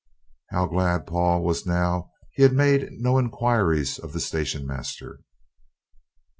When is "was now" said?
1.43-2.09